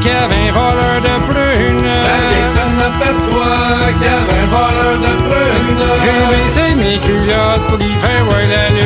[0.00, 1.82] qu'il y avait un voleur de prune.
[1.84, 2.70] La vieille s'en
[3.98, 5.80] qu'il y avait un voleur de prune.
[6.02, 8.79] J'ai rincé mes culottes pour y faire voir la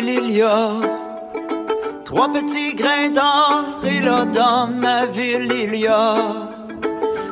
[0.00, 0.68] ville, il y a
[2.04, 3.64] trois petits grains d'or.
[3.84, 6.16] Et là, dans ma ville, il y a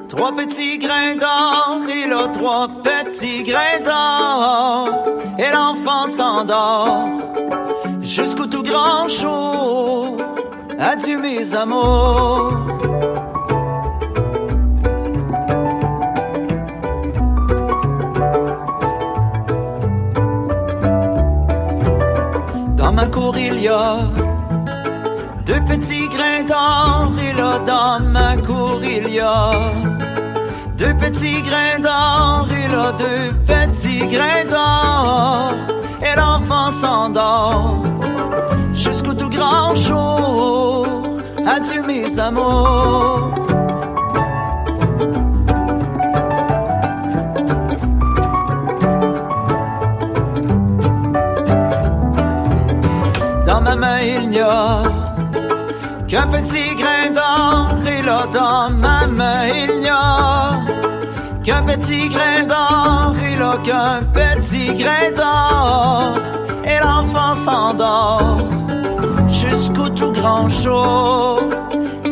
[0.08, 1.80] trois petits grains d'or.
[1.88, 4.88] Et là, trois petits grains d'or.
[5.38, 7.08] Et l'enfant s'endort
[8.00, 10.16] jusqu'au tout grand jour.
[10.78, 12.52] Adieu, mes amours.
[22.94, 23.96] Ma cour, il y a
[25.44, 27.12] deux petits grains d'or.
[27.18, 29.50] Et là, dans ma cour, il y a
[30.78, 32.46] deux petits grains d'or.
[32.50, 35.54] Et là, deux petits grains d'or.
[36.00, 37.82] Et l'enfant s'endort
[38.74, 40.86] jusqu'au tout grand jour.
[41.46, 43.34] Adieu, mes amours.
[56.08, 57.74] Qu'un petit grain d'or.
[58.04, 59.48] Là, dans ma main,
[59.88, 60.58] a
[61.42, 63.14] qu'un petit grain d'or.
[63.26, 66.18] Et là, qu'un petit grain d'or.
[66.66, 68.38] Et l'enfant s'endort
[69.28, 71.42] jusqu'au tout grand jour.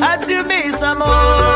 [0.00, 1.51] Adieu, mes amours.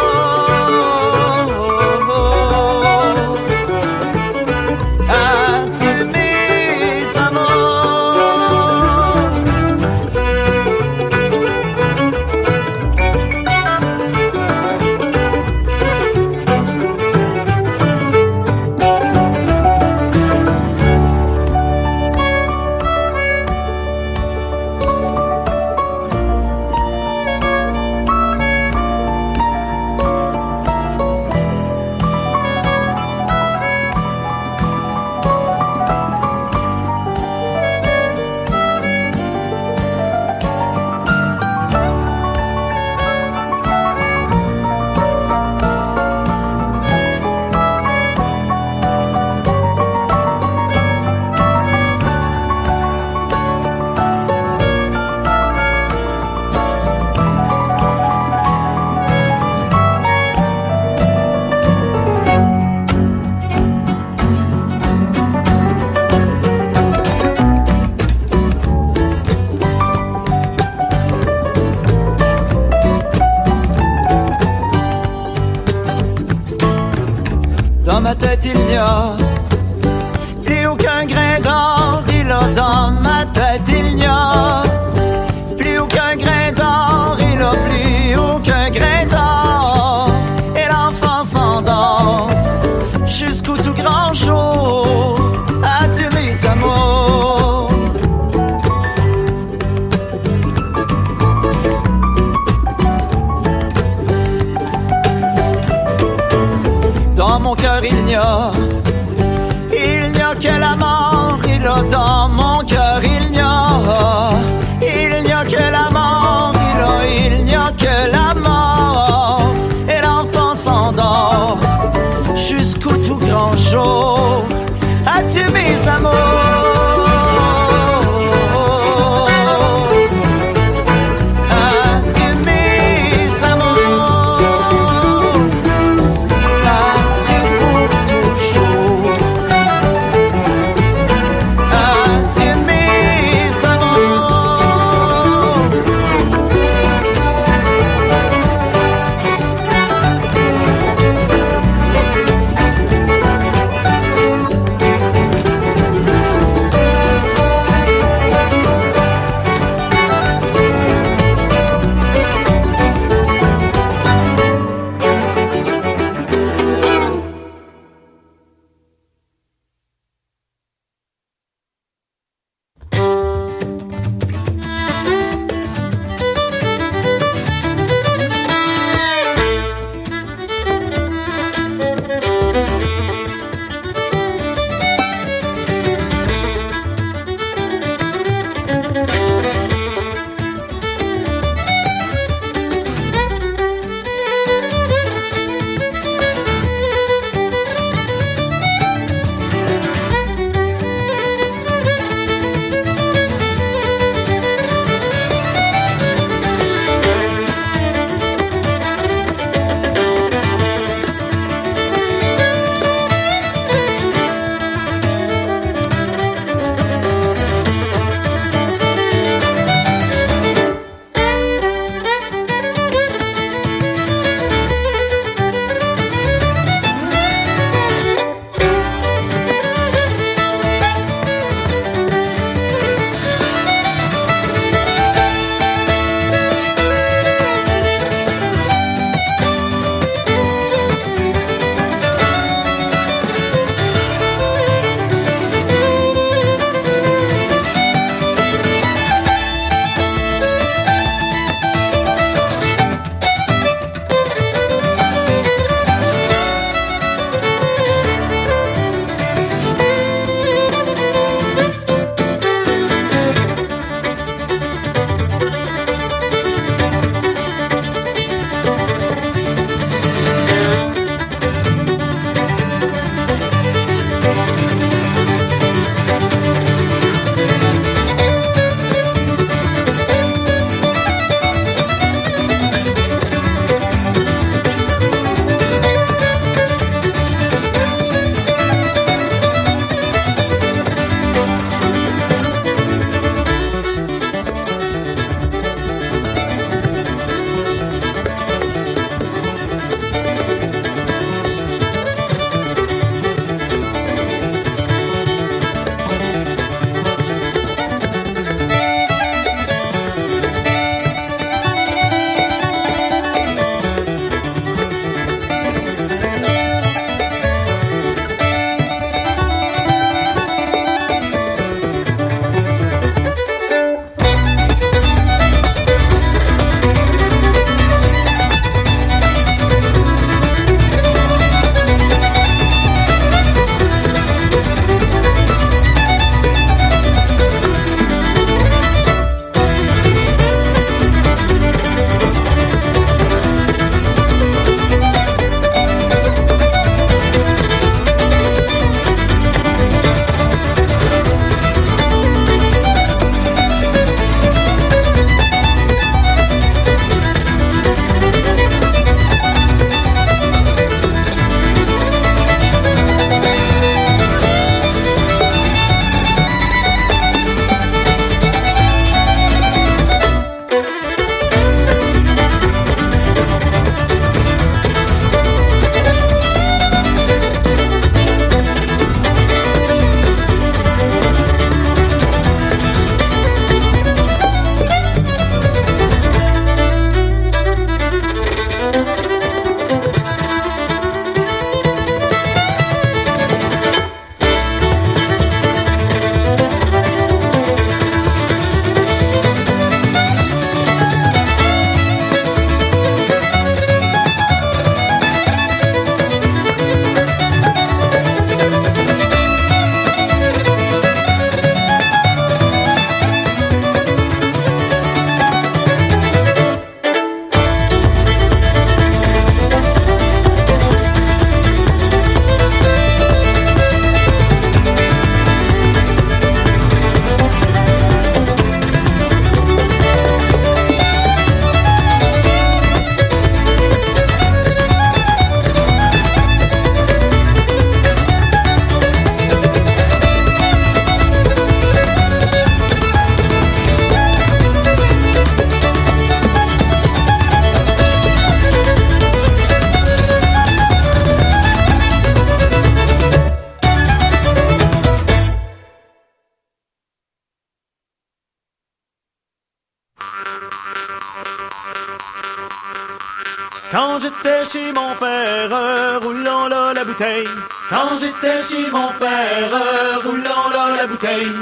[468.42, 471.52] J'étais chez mon père, euh, roulant dans la bouteille.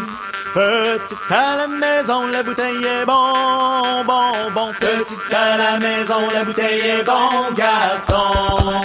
[0.54, 4.72] Petite à la maison, la bouteille est bon, bon, bon.
[4.80, 8.84] Petite à la maison, la bouteille est bon, garçon.